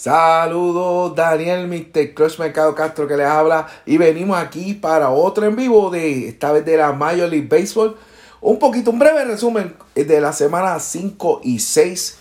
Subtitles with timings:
[0.00, 2.14] Saludos, Daniel Mr.
[2.14, 6.52] Crush Mercado Castro que les habla y venimos aquí para otro en vivo de esta
[6.52, 7.96] vez de la Major League Baseball.
[8.40, 12.16] Un poquito, un breve resumen de la semana 5 y 6.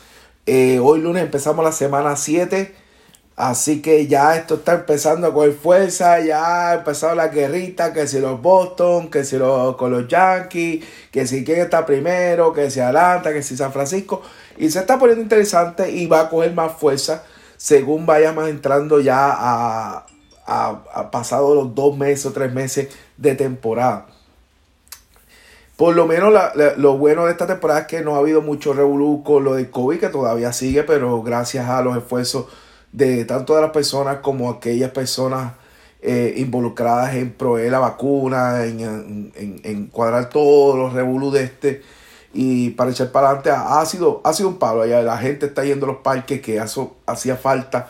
[0.48, 2.73] Eh, hoy lunes empezamos la semana 7.
[3.36, 8.20] Así que ya esto está empezando coger fuerza, ya ha empezado la guerrita, que si
[8.20, 12.80] los Boston, que si los, con los Yankees, que si quién está primero, que si
[12.80, 14.23] Atlanta, que si San Francisco.
[14.57, 17.23] Y se está poniendo interesante y va a coger más fuerza
[17.57, 20.05] según vayamos entrando ya a,
[20.45, 24.07] a, pasado los dos meses o tres meses de temporada.
[25.75, 26.33] Por lo menos
[26.77, 29.70] lo bueno de esta temporada es que no ha habido mucho revolú con lo de
[29.70, 32.45] COVID, que todavía sigue, pero gracias a los esfuerzos
[32.91, 35.53] de tanto de las personas como aquellas personas
[36.02, 41.81] eh, involucradas en proveer la vacuna, en, en, cuadrar todos los revolú de este
[42.34, 44.81] y para echar para adelante ha, sido, ha sido un palo.
[44.81, 47.89] Allá la gente está yendo a los parques que hacía falta.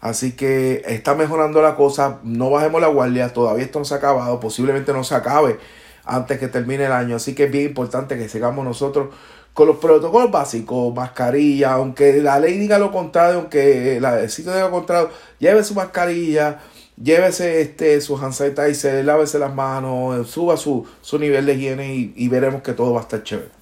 [0.00, 2.18] Así que está mejorando la cosa.
[2.22, 3.32] No bajemos la guardia.
[3.32, 4.38] Todavía esto no se ha acabado.
[4.40, 5.58] Posiblemente no se acabe
[6.04, 7.16] antes que termine el año.
[7.16, 9.08] Así que es bien importante que sigamos nosotros
[9.54, 14.66] con los protocolos básicos, mascarilla, aunque la ley diga lo contrario, aunque la, sitio diga
[14.66, 16.60] lo contrario, lleve su mascarilla,
[16.96, 22.28] llévese este, su hand sanitizer, lávese las manos, suba su, su nivel de higiene y
[22.28, 23.57] veremos que todo va a estar chévere.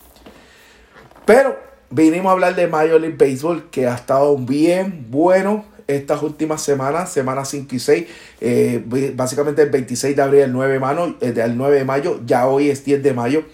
[1.26, 1.58] Pero
[1.90, 7.12] vinimos a hablar de Major League Baseball, que ha estado bien bueno estas últimas semanas,
[7.12, 8.06] semanas 5 y 6,
[8.40, 12.46] eh, básicamente el 26 de abril, el 9 de, mayo, el 9 de mayo, ya
[12.48, 13.44] hoy es 10 de mayo.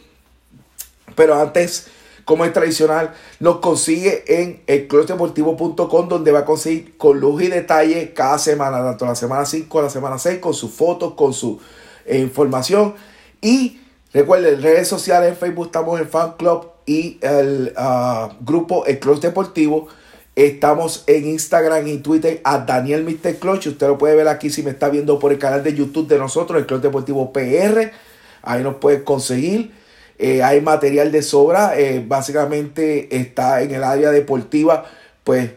[1.15, 1.89] Pero antes,
[2.25, 8.12] como es tradicional, nos consigue en elclosdeportivo.com donde va a conseguir con luz y detalle
[8.15, 11.59] cada semana, tanto la semana 5 la semana 6, con sus fotos, con su
[12.06, 12.95] eh, información.
[13.41, 13.81] Y
[14.12, 19.20] recuerden, redes sociales en Facebook estamos en Fan Club y el ah, grupo El Clutch
[19.20, 19.88] Deportivo.
[20.34, 23.36] Estamos en Instagram y Twitter a Daniel Mr.
[23.36, 23.66] Clutch.
[23.66, 26.19] Usted lo puede ver aquí si me está viendo por el canal de YouTube de
[26.19, 27.91] nosotros, el Club Deportivo PR.
[28.42, 29.72] Ahí nos puede conseguir.
[30.19, 31.78] Eh, hay material de sobra.
[31.78, 34.87] Eh, básicamente está en el área deportiva.
[35.22, 35.50] Pues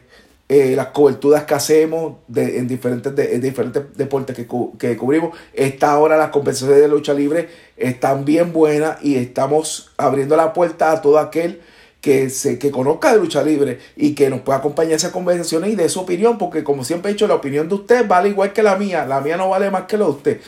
[0.47, 4.47] eh, las coberturas que hacemos de, en, diferentes, de, diferentes deportes que,
[4.77, 5.35] que, cubrimos.
[5.53, 10.91] Esta ahora las conversaciones de lucha libre están bien buenas y estamos abriendo la puerta
[10.91, 11.61] a todo aquel
[11.99, 15.71] que, se, que conozca de lucha libre y que nos pueda acompañar a esas conversaciones
[15.71, 18.53] y de su opinión, porque como siempre he dicho, la opinión de usted vale igual
[18.53, 20.41] que la mía, la mía no vale más que la de usted.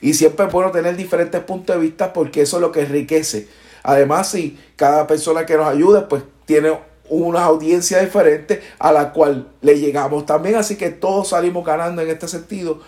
[0.00, 3.48] Y siempre es bueno tener diferentes puntos de vista porque eso es lo que enriquece.
[3.82, 6.72] Además, si cada persona que nos ayude, pues tiene
[7.12, 10.56] una audiencia diferente a la cual le llegamos también.
[10.56, 12.80] Así que todos salimos ganando en este sentido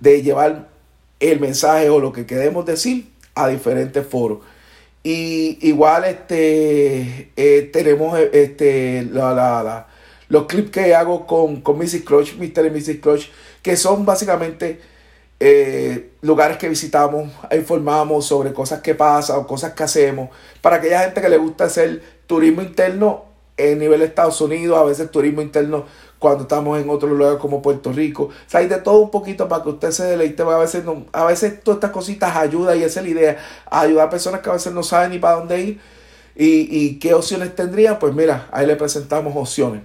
[0.00, 0.68] de llevar
[1.20, 4.40] el mensaje o lo que queremos decir a diferentes foros.
[5.04, 9.86] Y igual este, eh, tenemos este, la,
[10.28, 12.02] los clips que hago con, con Mrs.
[12.04, 12.66] Clutch, Mr.
[12.66, 13.00] y Mrs.
[13.00, 13.30] Clutch,
[13.62, 14.80] que son básicamente
[15.38, 20.30] eh, lugares que visitamos, informamos sobre cosas que pasan o cosas que hacemos.
[20.60, 24.84] Para aquella gente que le gusta hacer turismo interno, en nivel de Estados Unidos, a
[24.84, 25.84] veces turismo interno
[26.18, 28.30] cuando estamos en otros lugares como Puerto Rico.
[28.52, 30.42] O hay de todo un poquito para que usted se deleite.
[30.42, 33.38] A veces, a veces todas estas cositas ayudan y esa es la idea.
[33.70, 35.80] Ayudar a personas que a veces no saben ni para dónde ir
[36.36, 37.98] y, y qué opciones tendrían.
[37.98, 39.82] Pues mira, ahí le presentamos opciones.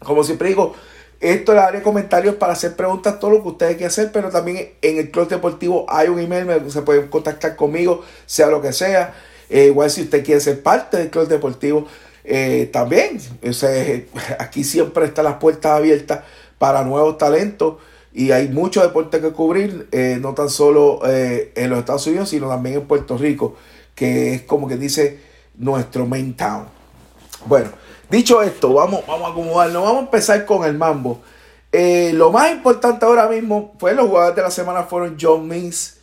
[0.00, 0.74] Como siempre digo,
[1.20, 4.30] esto es el área comentarios para hacer preguntas, todo lo que ustedes quieran hacer, pero
[4.30, 8.72] también en el Club Deportivo hay un email, se pueden contactar conmigo, sea lo que
[8.72, 9.14] sea.
[9.48, 11.86] Eh, igual si usted quiere ser parte del Club Deportivo,
[12.24, 13.18] eh, también,
[14.38, 16.20] aquí siempre están las puertas abiertas
[16.58, 17.76] para nuevos talentos
[18.12, 22.28] y hay mucho deporte que cubrir, eh, no tan solo eh, en los Estados Unidos,
[22.28, 23.56] sino también en Puerto Rico,
[23.94, 25.20] que es como que dice
[25.56, 26.66] nuestro main town.
[27.46, 27.70] Bueno,
[28.08, 31.20] dicho esto, vamos, vamos a acomodarnos, vamos a empezar con el mambo.
[31.72, 35.96] lo más importante ahora mismo fue los jugadores de la semana fueron John Means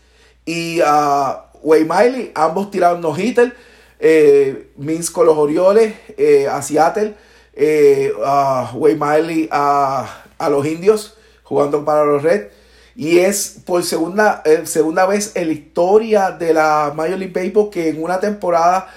[0.46, 3.56] y uh, Wayne Miley, ambos tiraron no hitter
[4.00, 4.72] eh,
[5.12, 7.16] con los Orioles, eh, a Seattle,
[7.54, 12.54] eh, a Miley a, los Indios, jugando para los Reds.
[12.96, 17.70] Y es por segunda, eh, segunda vez en la historia de la Major League Baseball
[17.70, 18.94] que en una temporada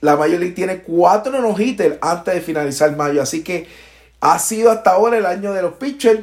[0.00, 3.22] la Major League tiene cuatro no-hitters antes de finalizar mayo.
[3.22, 3.66] Así que
[4.20, 6.22] ha sido hasta ahora el año de los pitchers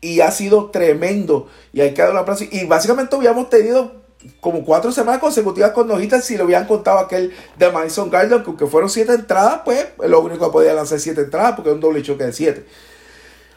[0.00, 1.48] y ha sido tremendo.
[1.72, 2.44] Y hay que dar un aplauso.
[2.50, 3.97] Y básicamente habíamos tenido
[4.40, 8.46] como cuatro semanas consecutivas con nojitas si lo hubieran contado aquel de Madison Garden, que
[8.46, 11.80] aunque fueron siete entradas, pues lo único que podía lanzar siete entradas porque es un
[11.80, 12.66] doble choque de siete.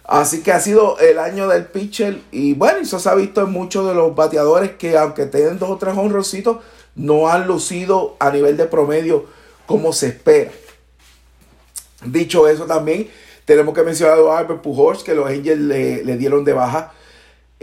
[0.04, 3.52] Así que ha sido el año del pitcher y bueno, eso se ha visto en
[3.52, 6.58] muchos de los bateadores que aunque tienen dos o tres honrositos,
[6.96, 9.26] no han lucido a nivel de promedio
[9.66, 10.52] como se espera.
[12.04, 13.10] Dicho eso también,
[13.46, 16.94] Tenemos que mencionar a Albert Pujols, que los Angels le, dieron de baja.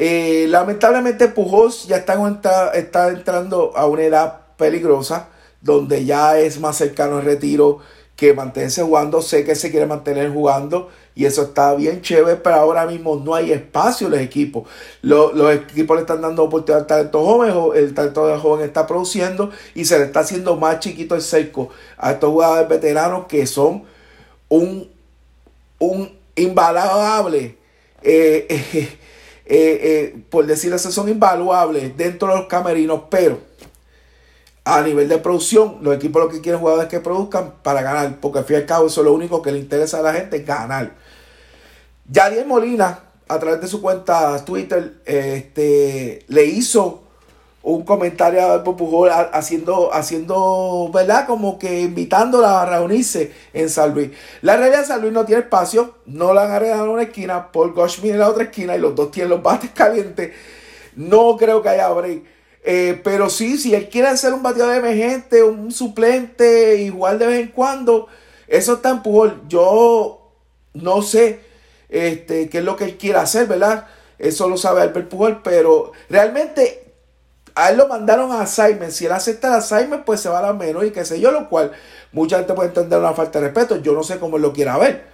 [0.01, 2.15] Eh, lamentablemente Pujols ya está,
[3.09, 5.29] entrando a una edad peligrosa,
[5.61, 7.81] donde ya es más cercano al retiro
[8.15, 9.21] que mantenerse jugando.
[9.23, 13.35] Sé que se quiere mantener jugando y eso está bien chévere, pero ahora mismo no
[13.35, 14.69] hay espacio en los equipos.
[15.03, 19.85] Los, equipos le están dando oportunidad al talento joven, el talento joven está produciendo y
[19.85, 23.83] se le está haciendo más chiquito el cerco a estos jugadores veteranos que son
[24.49, 24.89] un,
[25.81, 26.17] un
[29.49, 33.41] eh, por decirlo así, son invaluables dentro de los camerinos, pero
[34.65, 38.41] a nivel de producción, los equipos lo que quieren jugadores que produzcan para ganar, porque
[38.41, 40.41] al fin y al cabo eso es lo único que le interesa a la gente,
[40.41, 40.95] ganar.
[42.11, 47.05] Yadier Molina, a través de su cuenta Twitter, este, le hizo
[47.69, 51.27] un comentario a Pujol haciendo, haciendo, ¿verdad?
[51.27, 54.11] Como que invitándola a reunirse en San Luis.
[54.41, 57.75] La realidad San Luis no tiene espacio, no la han arreglado en una esquina, Paul
[57.75, 60.33] Goshmin en la otra esquina y los dos tienen los bates calientes.
[60.97, 62.23] No creo que haya break
[62.65, 67.41] eh, pero sí, si él quiere hacer un bateador emergente, un suplente, igual de vez
[67.41, 68.09] en cuando,
[68.47, 69.43] eso está en Pujol.
[69.49, 70.33] Yo
[70.75, 71.41] no sé
[71.89, 73.87] este, qué es lo que él quiere hacer, ¿verdad?
[74.19, 76.88] Eso lo sabe Albert Pujol, pero realmente
[77.59, 78.93] a él lo mandaron a Simon.
[78.93, 81.33] Si él acepta a Simon, pues se va a la menos y qué sé yo,
[81.33, 81.73] lo cual
[82.13, 83.83] mucha gente puede entender una falta de respeto.
[83.83, 85.07] Yo no sé cómo él lo quiera ver.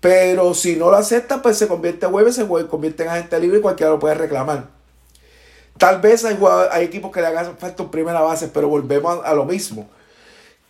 [0.00, 3.58] Pero si no lo acepta, pues se convierte en web, se convierte en agente libre
[3.58, 4.66] y cualquiera lo puede reclamar.
[5.78, 6.36] Tal vez hay,
[6.72, 9.88] hay equipos que le hagan falta en primera base, pero volvemos a, lo mismo.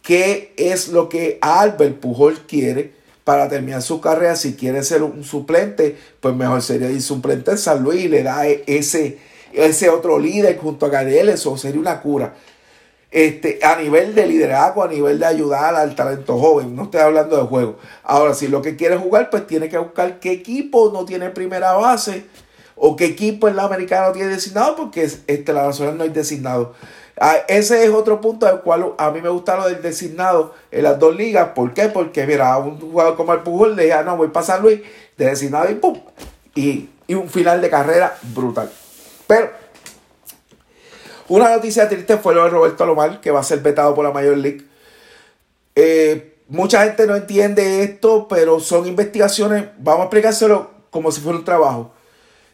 [0.03, 2.93] ¿Qué es lo que Albert Pujol quiere
[3.25, 4.37] para terminar su carrera?
[4.37, 8.23] Si quiere ser un suplente, pues mejor sería ir suplente en San Luis y le
[8.23, 11.29] da e, ese, ese otro líder junto a Gabriel.
[11.29, 12.35] Eso sería una cura.
[13.11, 16.77] Este, a nivel de liderazgo, a nivel de ayudar al talento joven.
[16.77, 17.77] No estoy hablando de juego.
[18.05, 21.73] Ahora, si lo que quiere jugar, pues tiene que buscar qué equipo no tiene primera
[21.73, 22.25] base
[22.77, 26.75] o qué equipo en la americana tiene designado, porque este, la nacional no hay designado.
[27.23, 30.85] Ah, ese es otro punto del cual a mí me gusta lo del designado en
[30.85, 31.51] las dos ligas.
[31.55, 31.91] ¿Por qué?
[31.91, 34.81] Porque, mira, un jugador como el Pujol le ah, no, voy para San Luis,
[35.19, 36.01] de designado y pum.
[36.55, 38.71] Y, un final de carrera brutal.
[39.31, 39.51] Pero,
[41.29, 44.11] una noticia triste fue lo de Roberto Alomar, que va a ser vetado por la
[44.11, 44.67] Major League.
[45.77, 49.67] Eh, mucha gente no entiende esto, pero son investigaciones.
[49.79, 51.93] Vamos a explicárselo como si fuera un trabajo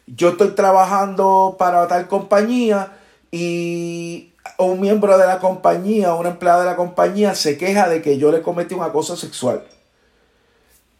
[0.07, 2.93] yo estoy trabajando para tal compañía
[3.29, 8.17] y un miembro de la compañía, una empleada de la compañía se queja de que
[8.17, 9.63] yo le cometí un acoso sexual.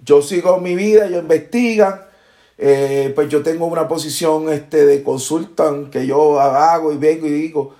[0.03, 2.01] Yo sigo mi vida, ellos investigan,
[2.57, 7.31] eh, pues yo tengo una posición este, de consultan que yo hago y vengo y
[7.31, 7.75] digo,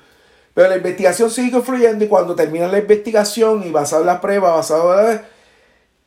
[0.54, 4.56] pero la investigación sigue fluyendo y cuando termina la investigación y basado en la prueba,
[4.56, 5.22] basado en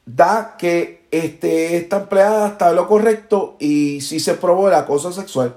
[0.06, 5.56] da que este, esta empleada está lo correcto y si se probó el acoso sexual.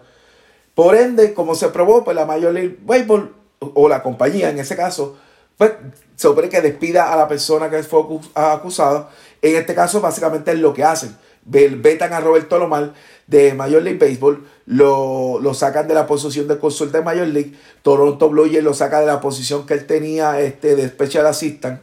[0.75, 4.75] Por ende, como se probó, pues la Major League Baseball o la compañía en ese
[4.75, 5.18] caso,
[5.57, 5.71] pues
[6.16, 8.01] se que despida a la persona que fue
[8.33, 9.09] acusada.
[9.42, 11.16] En este caso, básicamente es lo que hacen.
[11.45, 12.94] Vetan a Roberto Lomar
[13.28, 17.54] de Major League Baseball, lo, lo sacan de la posición de consulta de Major League.
[17.81, 21.81] Toronto Blue Jays lo saca de la posición que él tenía este, de Special Assistant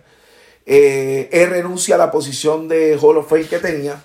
[0.73, 4.05] eh, él renuncia a la posición de Hall of Fame que tenía.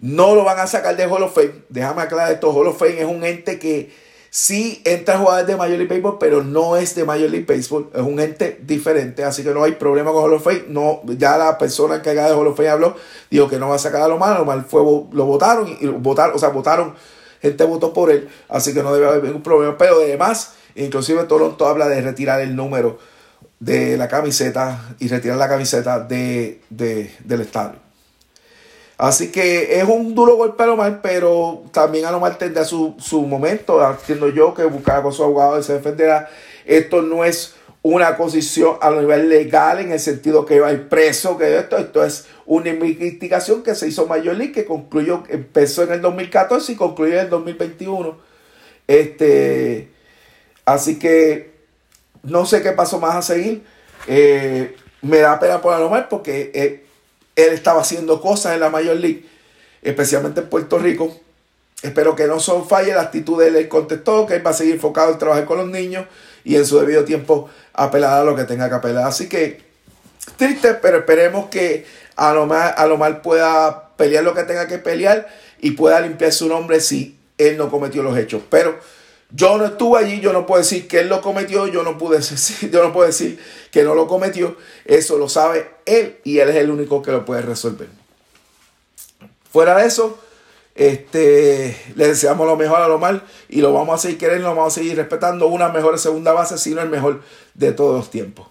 [0.00, 1.64] No lo van a sacar de Hall of Fame.
[1.68, 2.52] Déjame aclarar esto.
[2.52, 3.92] Hall of Fame es un ente que
[4.34, 7.88] sí entra a jugadores de Major League Baseball, pero no es de Major League Baseball.
[7.94, 10.48] Es un ente diferente, así que no hay problema con Hall of.
[10.66, 12.96] No, ya la persona haga de Hall of habló,
[13.30, 14.40] dijo que no va a sacar a lo malo.
[14.40, 16.94] Lo mal fue, lo votaron y, votaron, o sea, votaron,
[17.40, 19.78] gente votó por él, así que no debe haber ningún problema.
[19.78, 22.98] Pero además, inclusive Toronto habla de retirar el número
[23.60, 27.83] de la camiseta y retirar la camiseta de, del estadio.
[29.04, 33.20] Así que es un duro golpe a Lomar, pero también a Lomar tendrá su, su
[33.20, 36.30] momento, haciendo yo que buscará con su abogado y se defenderá.
[36.64, 41.58] Esto no es una acusación a nivel legal en el sentido que hay preso, que
[41.58, 46.00] esto, esto es una investigación que se hizo Mayor League, que concluyó, empezó en el
[46.00, 48.16] 2014 y concluyó en el 2021.
[48.86, 49.90] Este,
[50.64, 51.52] así que
[52.22, 53.64] no sé qué pasó más a seguir.
[54.06, 56.84] Eh, me da pena por Alomar porque eh,
[57.36, 59.26] él estaba haciendo cosas en la Major League,
[59.82, 61.16] especialmente en Puerto Rico.
[61.82, 63.56] Espero que no son falle la actitud de él.
[63.56, 66.06] Él contestó que él va a seguir enfocado en trabajar con los niños
[66.44, 69.06] y en su debido tiempo apelar a lo que tenga que apelar.
[69.06, 69.60] Así que
[70.36, 71.86] triste, pero esperemos que
[72.16, 75.28] Alomar, Alomar pueda pelear lo que tenga que pelear
[75.60, 78.42] y pueda limpiar su nombre si él no cometió los hechos.
[78.48, 78.78] Pero
[79.36, 82.18] yo no estuve allí, yo no puedo decir que él lo cometió, yo no pude
[82.18, 83.40] decir, yo no puedo decir
[83.72, 84.56] que no lo cometió.
[84.84, 87.88] Eso lo sabe él y él es el único que lo puede resolver.
[89.50, 90.18] Fuera de eso,
[90.76, 94.54] este, le deseamos lo mejor a lo mal y lo vamos a seguir queriendo, lo
[94.54, 95.48] vamos a seguir respetando.
[95.48, 97.22] Una mejor segunda base, sino el mejor
[97.54, 98.46] de todos los tiempos.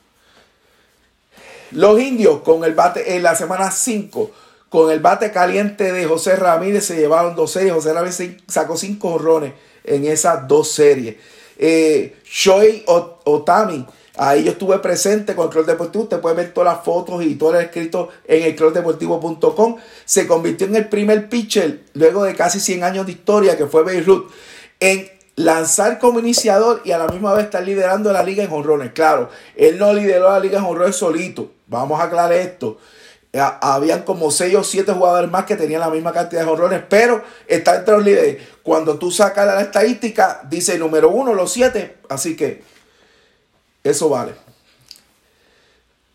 [1.71, 4.31] Los indios con el bate en la semana 5,
[4.67, 7.73] con el bate caliente de José Ramírez, se llevaron dos series.
[7.73, 11.15] José Ramírez sacó cinco horrones en esas dos series.
[11.57, 12.15] Eh,
[13.25, 13.85] Otami
[14.15, 16.03] Ahí yo estuve presente con el Club Deportivo.
[16.03, 19.77] Usted puede ver todas las fotos y todo el escrito en el clubdeportivo.com.
[20.05, 23.83] Se convirtió en el primer pitcher, luego de casi 100 años de historia, que fue
[23.83, 24.31] Beirut,
[24.79, 28.91] en lanzar como iniciador y a la misma vez estar liderando la liga en jonrones.
[28.91, 31.51] Claro, él no lideró la liga en jonrones solito.
[31.65, 32.77] Vamos a aclarar esto.
[33.33, 37.23] Habían como 6 o 7 jugadores más que tenían la misma cantidad de jonrones, pero
[37.47, 38.43] está entre los líderes.
[38.61, 41.97] Cuando tú sacas la estadística, dice número uno, los 7.
[42.09, 42.61] Así que
[43.83, 44.33] eso vale.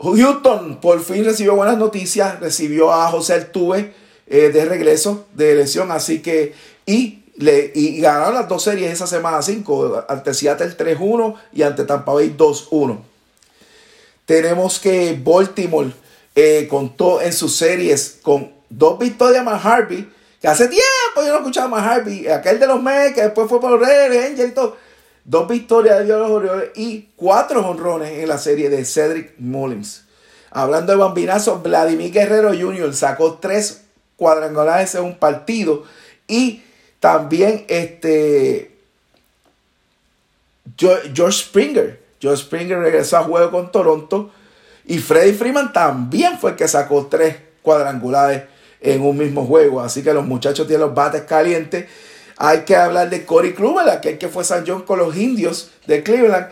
[0.00, 2.38] Houston por fin recibió buenas noticias.
[2.38, 3.92] Recibió a José Altuve
[4.28, 5.90] eh, de regreso de lesión.
[5.90, 6.54] Así que.
[6.86, 10.04] Y, le, y ganaron las dos series esa semana 5.
[10.08, 13.00] Ante Seattle 3-1 y ante Tampa Bay 2-1.
[14.24, 15.92] Tenemos que Baltimore
[16.40, 20.08] eh, contó en sus series con dos victorias más Harvey.
[20.40, 20.84] Que hace tiempo
[21.16, 22.28] yo no escuchaba más Harvey.
[22.28, 24.76] Aquel de los Mets que después fue por los Red Angels y todo
[25.28, 30.04] dos victorias de los Orioles y cuatro honrones en la serie de Cedric Mullins.
[30.50, 32.94] Hablando de bambinazos, Vladimir Guerrero Jr.
[32.94, 33.82] sacó tres
[34.16, 35.84] cuadrangulares en un partido
[36.26, 36.62] y
[36.98, 38.74] también este
[40.78, 42.00] George Springer.
[42.20, 44.30] George Springer regresó a juego con Toronto
[44.88, 48.44] y Freddy Freeman también fue el que sacó tres cuadrangulares
[48.80, 49.82] en un mismo juego.
[49.82, 51.84] Así que los muchachos tienen los bates calientes.
[52.38, 56.02] Hay que hablar de Corey Kluber, aquel que fue San John con los indios de
[56.02, 56.48] Cleveland.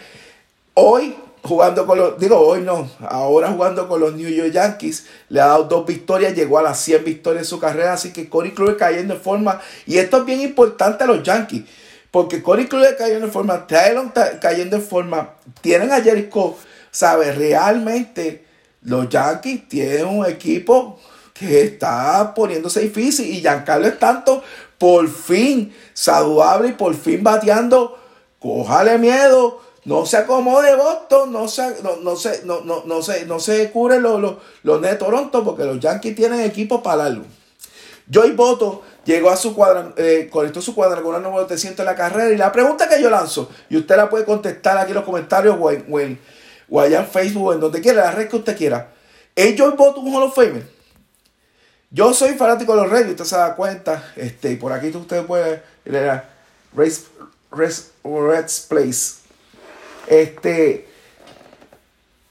[0.74, 5.40] Hoy jugando con los, digo hoy no, ahora jugando con los New York Yankees, le
[5.40, 8.50] ha dado dos victorias, llegó a las 100 victorias en su carrera, así que Corey
[8.50, 11.62] Kluber cayendo en forma, y esto es bien importante a los Yankees,
[12.10, 16.56] porque Corey Kluber cayendo en forma, Taylor cayendo en forma, tienen a Jericho,
[16.96, 18.46] sabe, realmente
[18.80, 20.98] los Yankees tienen un equipo
[21.34, 24.42] que está poniéndose difícil y Giancarlo es tanto
[24.78, 27.98] por fin saludable y por fin bateando,
[28.38, 33.26] cójale miedo, no se acomode Boston, no se, no, no se, no, no, no se,
[33.26, 37.24] no se curen los, los, los de Toronto porque los Yankees tienen equipo para darlo.
[38.10, 42.30] Joy Boto llegó a su cuadra, eh, conectó su cuadrangular número 300 en la carrera
[42.30, 45.56] y la pregunta que yo lanzo, y usted la puede contestar aquí en los comentarios
[45.60, 45.98] o, en, o,
[46.74, 48.92] allá en Facebook o en donde quiera, la red que usted quiera.
[49.34, 50.76] ¿Es Joy Boto un Hall of Famer?
[51.90, 54.12] Yo soy fanático de los Reds, usted se da cuenta.
[54.16, 56.24] Este, y por aquí usted puede leer
[56.74, 59.14] Reds, Place.
[60.08, 60.88] Este,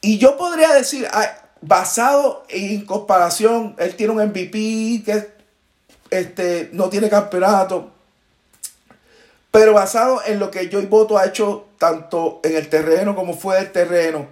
[0.02, 1.08] y yo podría decir,
[1.62, 5.34] basado en comparación, él tiene un MVP que
[6.12, 7.92] este, no tiene campeonato.
[9.56, 13.62] Pero basado en lo que Joy Boto ha hecho tanto en el terreno como fuera
[13.62, 14.28] del terreno,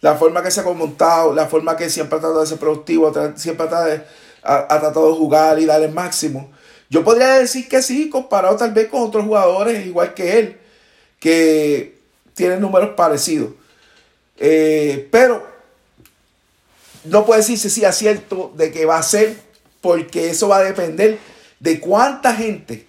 [0.00, 3.12] la forma que se ha montado, la forma que siempre ha tratado de ser productivo,
[3.36, 4.02] siempre ha tratado de
[4.42, 6.50] ha, tratado de jugar y dar el máximo.
[6.88, 10.56] Yo podría decir que sí, comparado tal vez con otros jugadores igual que él,
[11.20, 11.98] que
[12.32, 13.50] tienen números parecidos.
[14.38, 15.46] Eh, pero
[17.04, 19.36] no puede decirse si es cierto de que va a ser,
[19.82, 21.18] porque eso va a depender
[21.60, 22.86] de cuánta gente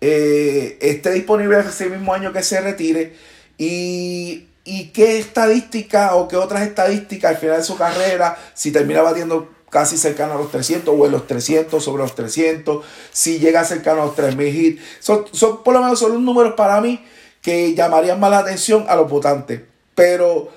[0.00, 3.14] eh, esté disponible ese mismo año que se retire
[3.58, 9.02] y, y qué estadística o qué otras estadísticas al final de su carrera, si termina
[9.02, 13.64] batiendo casi cercano a los 300 o en los 300 sobre los 300, si llega
[13.64, 14.82] cercano a los 3000 hits.
[15.00, 17.04] Son, son por lo menos son los números para mí
[17.40, 19.60] que llamarían más la atención a los votantes.
[19.94, 20.50] Pero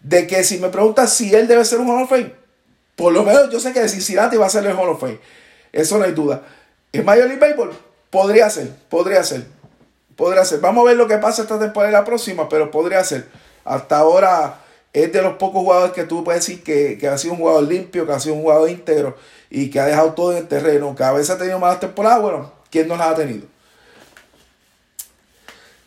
[0.00, 2.12] de que si me preguntas si él debe ser un Hall of
[2.96, 5.04] por lo menos yo sé que de Cincinnati va a ser el Hall of.
[5.72, 6.42] Eso no hay duda.
[6.92, 9.46] En Major League Baseball podría ser, podría ser,
[10.16, 10.60] podría ser.
[10.60, 13.28] Vamos a ver lo que pasa esta temporada y la próxima, pero podría ser.
[13.64, 14.60] Hasta ahora
[14.92, 18.06] es de los pocos jugadores que tú puedes decir que, ha sido un jugador limpio,
[18.06, 19.16] que ha sido un jugador íntegro
[19.50, 22.20] y que ha dejado todo en el terreno, que a veces ha tenido malas temporadas,
[22.22, 23.46] bueno, ¿quién no las ha tenido?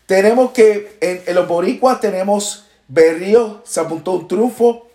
[0.06, 4.88] Tenemos que en, los boricuas tenemos Berrío, se apuntó un triunfo,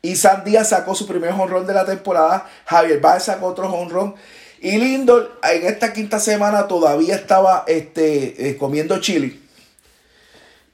[0.00, 4.14] y Sandía sacó su primer honrón de la temporada, Javier Báez sacó otro honrón,
[4.62, 9.42] y Lindor en esta quinta semana todavía estaba este, eh, comiendo chili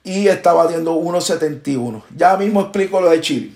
[0.04, 2.02] y está batiendo 1.71.
[2.14, 3.52] Ya mismo explico lo de Chile.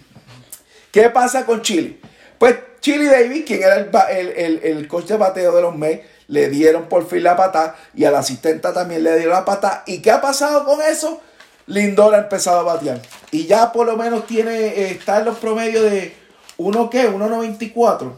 [0.91, 1.99] ¿Qué pasa con Chile?
[2.39, 6.49] Pues Chile Davis, quien era el, el, el, coach de bateo de los Mets, le
[6.49, 9.85] dieron por fin la pata y al asistente también le dieron la pata.
[9.87, 11.21] ¿Y qué ha pasado con eso?
[11.67, 13.01] Lindor ha empezado a batear.
[13.31, 16.15] Y ya por lo menos tiene, eh, está en los promedios de
[16.57, 18.13] 1 qué, 1.94.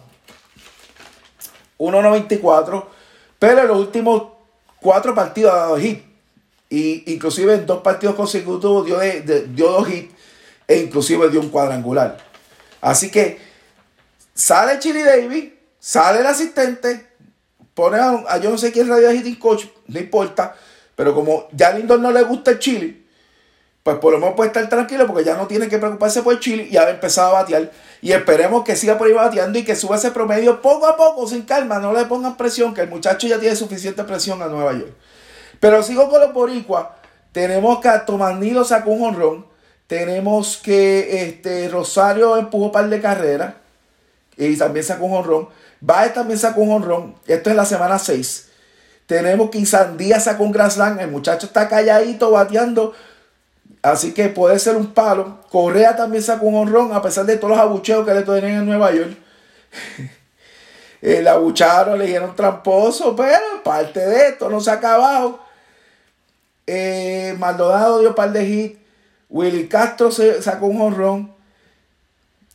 [1.78, 2.84] 1.94,
[3.38, 4.22] pero en los últimos
[4.80, 6.02] cuatro partidos ha dado hit.
[6.70, 10.14] Y inclusive en dos partidos consecutivos dio, dio dos hits
[10.66, 12.18] e inclusive dio un cuadrangular.
[12.80, 13.38] Así que
[14.34, 17.06] sale Chili Davis, sale el asistente,
[17.74, 20.54] pone a, yo no sé quién radio hitting coach, no importa,
[20.94, 23.03] pero como ya a Lindor no le gusta el Chili,
[23.84, 26.66] pues por lo menos puede estar tranquilo porque ya no tiene que preocuparse por Chile
[26.70, 27.70] y ha empezado a batear.
[28.00, 31.26] Y esperemos que siga por ahí bateando y que suba ese promedio poco a poco,
[31.28, 34.72] sin calma, no le pongan presión, que el muchacho ya tiene suficiente presión a Nueva
[34.72, 34.94] York.
[35.60, 36.86] Pero sigo con los boricuas.
[37.32, 39.46] Tenemos que Tomanilo sacó un honrón.
[39.86, 43.54] Tenemos que este, Rosario empujó un par de carreras.
[44.38, 45.48] Y también sacó un honrón.
[45.80, 47.16] Baez también sacó un honrón.
[47.26, 48.48] Esto es la semana 6.
[49.06, 52.94] Tenemos que Insandía sacó un Grand El muchacho está calladito bateando
[53.84, 55.40] Así que puede ser un palo.
[55.50, 58.64] Correa también sacó un honrón a pesar de todos los abucheos que le tienen en
[58.64, 59.14] Nueva York.
[61.02, 65.36] el abucharon, le dijeron tramposo, pero parte de esto no se ha.
[66.66, 68.78] Eh, Maldonado dio par de hits.
[69.28, 71.34] Willy Castro sacó un honrón.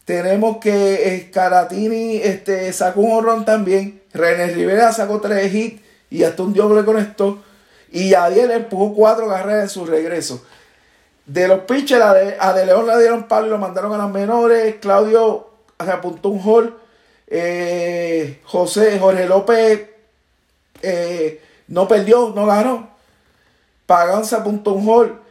[0.05, 4.01] Tenemos que Caratini este, sacó un honrón también.
[4.13, 7.43] René Rivera sacó tres hits y hasta un doble con esto.
[7.91, 10.43] Y Adiel empujó cuatro carreras en su regreso.
[11.29, 12.01] De los pitchers,
[12.39, 14.77] a de, León le dieron palo y lo mandaron a las menores.
[14.81, 15.47] Claudio
[15.79, 16.75] se apuntó un hall.
[17.27, 19.89] Eh, José, Jorge López
[20.81, 22.89] eh, no perdió, no ganó.
[23.85, 25.21] Pagán se apuntó un hall.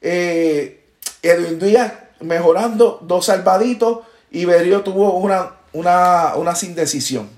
[0.00, 0.86] Eh,
[1.20, 3.98] Edwin Díaz mejorando, dos salvaditos.
[4.30, 7.28] Y Berio tuvo una, una, una sin decisión.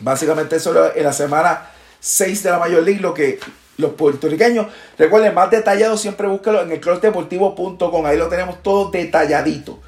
[0.00, 1.70] Básicamente eso en la semana
[2.00, 3.38] 6 de la Mayor League, lo que
[3.76, 4.66] los puertorriqueños.
[4.98, 8.06] Recuerden, más detallado siempre búsquelo en el crossdeportivo.com.
[8.06, 9.80] Ahí lo tenemos todo detalladito.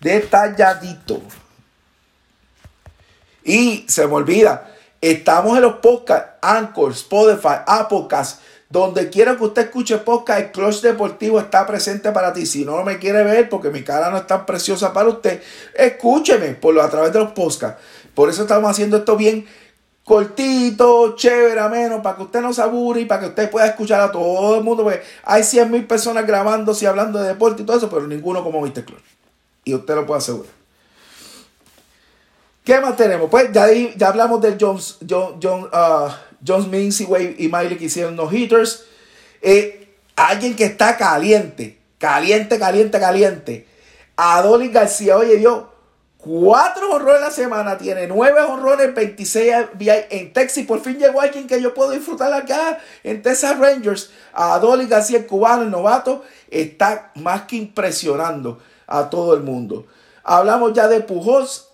[0.00, 1.20] Detalladito.
[3.44, 8.40] Y se me olvida, estamos en los podcasts, Anchor, Spotify, Apocas.
[8.70, 12.44] Donde quiera que usted escuche podcast, el Clutch Deportivo está presente para ti.
[12.44, 15.42] Si no me quiere ver porque mi cara no es tan preciosa para usted,
[15.74, 17.82] escúcheme por lo, a través de los podcasts.
[18.14, 19.46] Por eso estamos haciendo esto bien
[20.08, 24.00] cortito, chévere, ameno, para que usted no se aburre y para que usted pueda escuchar
[24.00, 24.82] a todo el mundo.
[24.82, 28.42] Porque hay 100 mil personas grabándose y hablando de deporte y todo eso, pero ninguno
[28.42, 28.86] como Mr.
[28.86, 29.00] Club.
[29.64, 30.50] Y usted lo puede asegurar.
[32.64, 33.28] ¿Qué más tenemos?
[33.30, 36.10] Pues ya, ya hablamos del Jones, John, John, uh,
[36.46, 37.06] Jones Mincy
[37.38, 38.84] y Miley que hicieron los hitters.
[39.42, 43.66] Eh, alguien que está caliente, caliente, caliente, caliente.
[44.16, 45.64] Adolis García, oye, Dios
[46.28, 49.54] Cuatro horrores la semana, tiene nueve horrores, 26
[50.10, 50.62] en Texas.
[50.66, 54.10] Por fin llegó alguien que yo puedo disfrutar acá en Texas Rangers.
[54.34, 59.86] A Dolly García, el cubano, el novato, está más que impresionando a todo el mundo.
[60.22, 61.68] Hablamos ya de Pujols.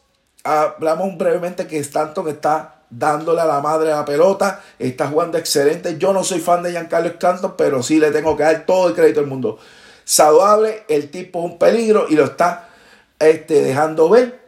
[0.45, 4.63] Hablamos brevemente que Stanton está dándole a la madre la pelota.
[4.79, 5.99] Está jugando excelente.
[5.99, 8.95] Yo no soy fan de Giancarlo Stanton, pero sí le tengo que dar todo el
[8.95, 9.59] crédito del mundo.
[10.05, 12.69] Saludable, el tipo es un peligro y lo está
[13.19, 14.44] este, dejando ver.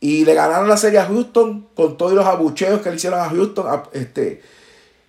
[0.00, 3.28] Y le ganaron la serie a Houston con todos los abucheos que le hicieron a
[3.28, 3.66] Houston.
[3.92, 4.42] este,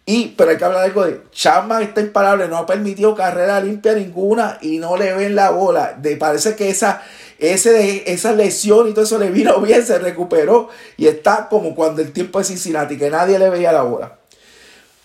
[0.06, 3.94] y, pero hay que hablar algo de Chapman está imparable, no ha permitido carrera limpia
[3.94, 5.94] ninguna y no le ven la bola.
[5.94, 7.04] De, parece que esa,
[7.38, 12.02] ese, esa lesión y todo eso le vino bien, se recuperó y está como cuando
[12.02, 14.18] el tiempo de Cincinnati, que nadie le veía la bola.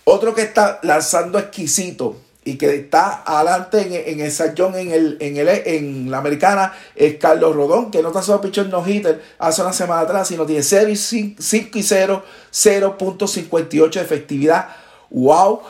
[0.04, 5.16] Otro que está lanzando exquisito y que está adelante en, en el John en, el,
[5.20, 9.22] en, el, en la americana es Carlos Rodón, que no está solo pichón no hitter
[9.38, 14.68] hace una semana atrás, sino tiene 0 y 5, y 0, 0.58 de efectividad.
[15.10, 15.62] ¡Wow!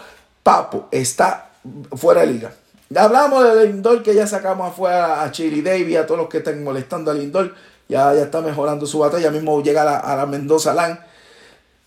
[0.43, 1.51] Papo, está
[1.97, 2.53] fuera de liga.
[2.91, 6.39] Ya hablamos de Lindor, que ya sacamos afuera a Chili Davis, a todos los que
[6.39, 7.55] están molestando a Lindor.
[7.89, 10.99] Ya, ya está mejorando su batalla, mismo llega a la, a la Mendoza Land.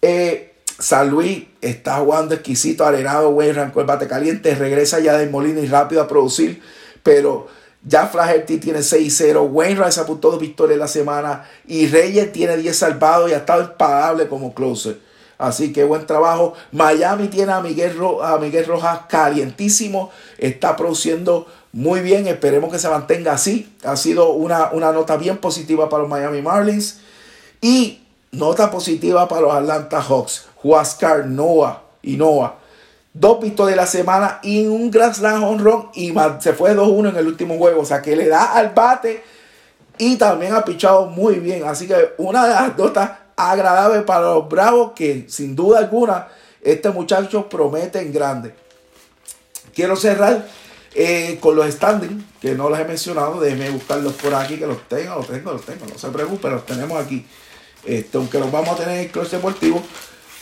[0.01, 5.59] Eh, San Luis está jugando exquisito, arenado, arrancó el bate caliente, regresa ya de Molina
[5.59, 6.61] y rápido a producir,
[7.01, 7.47] pero
[7.83, 12.77] ya Flaherty tiene 6-0, Wainwright se apuntó dos victorias la semana y Reyes tiene 10
[12.77, 14.99] salvados y ha estado impagable como closer.
[15.37, 16.55] Así que buen trabajo.
[16.71, 22.89] Miami tiene a Miguel, a Miguel Rojas calientísimo, está produciendo muy bien, esperemos que se
[22.89, 23.71] mantenga así.
[23.83, 27.01] Ha sido una, una nota bien positiva para los Miami Marlins.
[27.61, 30.46] Y nota positiva para los Atlanta Hawks.
[30.63, 32.55] Huascar, Noah y Noah.
[33.13, 37.09] Dos pistos de la semana y un Grand Slam home run y se fue 2-1
[37.09, 37.81] en el último juego.
[37.81, 39.23] O sea que le da al bate
[39.97, 41.63] y también ha pichado muy bien.
[41.65, 46.27] Así que una de las notas agradables para los Bravos que sin duda alguna
[46.61, 48.53] este muchacho promete en grande.
[49.73, 50.47] Quiero cerrar
[50.93, 53.39] eh, con los standings, que no los he mencionado.
[53.39, 55.85] Déjenme buscarlos por aquí, que los tengo, los tengo, los tengo.
[55.85, 57.25] No se preocupen, los tenemos aquí.
[57.85, 59.09] Este, aunque los vamos a tener en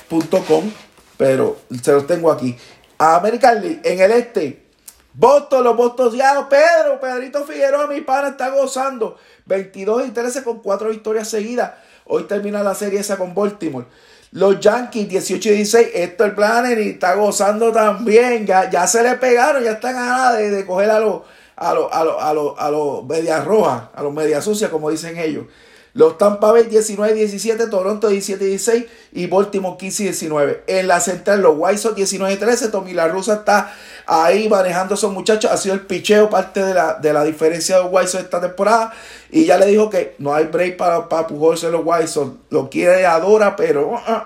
[0.07, 0.71] crossdeportivo.com,
[1.17, 2.55] pero se los tengo aquí.
[2.97, 4.65] American League en el este.
[5.13, 9.17] Boston, los bostoneados, Pedro, Pedrito Figueroa, mi pana, está gozando.
[9.45, 11.71] 22 y 13 con 4 victorias seguidas.
[12.05, 13.85] Hoy termina la serie esa con Baltimore.
[14.31, 18.45] Los Yankees 18 y 16, esto el Planner y está gozando también.
[18.45, 21.21] Ya, ya se le pegaron, ya están a de, de coger a los
[21.55, 24.89] a los a los a los a los medias rojas, a los medias sucias, como
[24.89, 25.45] dicen ellos.
[25.95, 30.63] Los Tampa Bay 19-17, Toronto 17-16 y Baltimore 15-19.
[30.67, 32.69] En la central, los White Sox 19-13.
[32.69, 33.73] Tommy La está
[34.05, 35.49] ahí manejando a esos muchachos.
[35.49, 38.41] Ha sido el picheo parte de la, de la diferencia de los White Sox esta
[38.41, 38.93] temporada.
[39.31, 42.39] Y ya le dijo que no hay break para, para pujarse los White Sox.
[42.49, 44.21] Lo quiere, adora, pero uh, uh,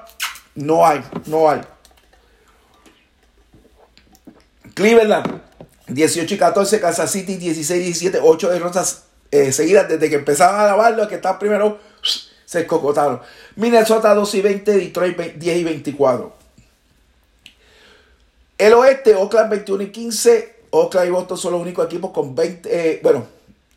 [0.55, 1.61] no hay, no hay.
[4.73, 5.39] Cleveland
[5.87, 10.65] 18 y 14, Kansas City 16 17, 8 derrotas eh, seguidas desde que empezaban a
[10.65, 11.79] lavarlo, que está primero,
[12.45, 13.21] se escocotaron.
[13.55, 16.33] Minnesota 2 y 20, Detroit 10 y 24.
[18.57, 20.55] El oeste, Oakland 21 y 15.
[20.71, 23.25] Oakland y Boston son los únicos equipos con 20, eh, bueno,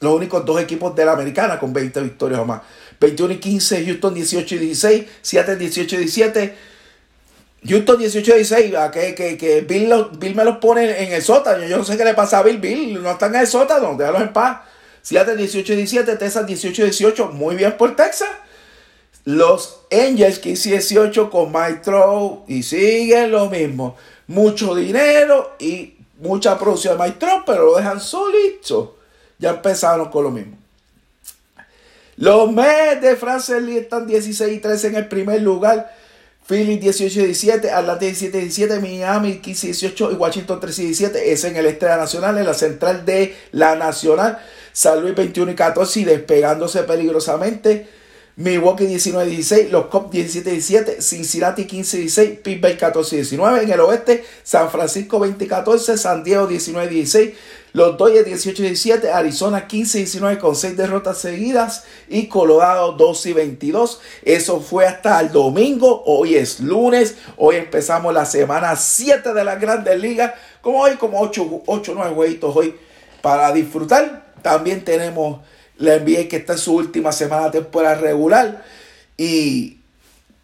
[0.01, 2.63] los únicos dos equipos de la americana con 20 victorias o más.
[3.01, 6.55] 21 y 15, Houston 18 y 16, Seattle 18 y 17.
[7.69, 11.65] Houston 18 y 16, que, que, que Bill, Bill, me los pone en el sótano.
[11.65, 12.59] Yo no sé qué le pasa a Bill.
[12.59, 14.61] Bill no están en el sótano, déjalos en paz.
[15.03, 18.31] Seattle 18-17, Texas 18-18, muy bien por Texas.
[19.25, 23.97] Los Angels 15-18 con Mike Trout y siguen lo mismo.
[24.27, 28.97] Mucho dinero y mucha producción de Mike Trout, pero lo dejan solito.
[29.39, 30.57] Ya empezaron con lo mismo.
[32.17, 35.93] Los Mets de France Lee están 16 y 13 en el primer lugar.
[36.47, 41.17] Philly 18-17, Atlanta 17-17, Miami 15-18 y Washington 13-17.
[41.17, 44.39] Es en el Estrella Nacional, en la central de la Nacional.
[44.73, 47.87] San Luis 21 y 14 y despegándose peligrosamente.
[48.35, 53.63] Milwaukee 19-16, los Cubs 17-17, Cincinnati 15-16, Pittsburgh 14-19.
[53.63, 57.35] En el oeste, San Francisco 20-14, San Diego 19-16,
[57.75, 64.01] los Dodgers 18-17, Arizona 15-19 con 6 derrotas seguidas y Colorado 12 22.
[64.23, 66.03] Eso fue hasta el domingo.
[66.07, 67.17] Hoy es lunes.
[67.37, 70.33] Hoy empezamos la semana 7 de las grandes ligas.
[70.63, 72.75] Como hoy, como 8 o 9 jueguitos hoy
[73.23, 74.25] para disfrutar.
[74.43, 75.41] También tenemos
[75.79, 78.65] la NBA que está en su última semana temporada regular.
[79.17, 79.79] Y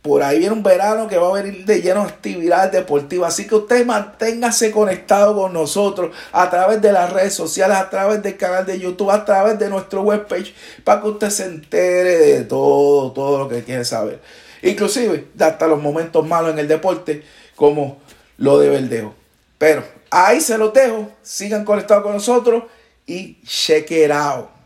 [0.02, 3.34] por ahí viene un verano que va a venir de lleno de actividades deportivas.
[3.34, 8.22] Así que usted manténgase conectado con nosotros a través de las redes sociales, a través
[8.22, 12.44] del canal de YouTube, a través de nuestro webpage, para que usted se entere de
[12.44, 14.20] todo, todo lo que quiere saber.
[14.62, 17.22] Inclusive, hasta los momentos malos en el deporte,
[17.54, 17.98] como
[18.38, 19.14] lo de Verdeo.
[19.58, 21.10] Pero ahí se los dejo.
[21.22, 22.64] Sigan conectados con nosotros
[23.06, 24.57] y check it out.